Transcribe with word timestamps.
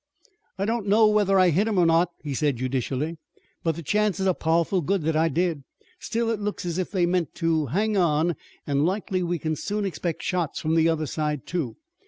"I 0.57 0.65
don't 0.65 0.87
know 0.87 1.05
whether 1.05 1.37
I 1.39 1.49
hit 1.51 1.67
him 1.67 1.77
or 1.77 1.85
not," 1.85 2.09
he 2.23 2.33
said, 2.33 2.55
judicially, 2.57 3.17
"but 3.63 3.75
the 3.75 3.83
chances 3.83 4.25
are 4.25 4.33
pow'ful 4.33 4.81
good 4.81 5.03
that 5.03 5.15
I 5.15 5.29
did. 5.29 5.63
Still 5.99 6.31
it 6.31 6.39
looks 6.39 6.65
as 6.65 6.79
if 6.79 6.89
they 6.89 7.05
meant 7.05 7.35
to 7.35 7.67
hang 7.67 7.95
on 7.95 8.35
an' 8.65 8.83
likely 8.83 9.21
we 9.21 9.37
kin 9.37 9.55
soon 9.55 9.85
expect 9.85 10.23
shots 10.23 10.59
from 10.59 10.73
the 10.73 10.89
other 10.89 11.05
side, 11.05 11.45
too. 11.45 11.75